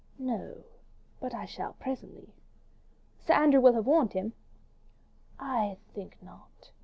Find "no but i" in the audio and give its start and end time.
0.17-1.45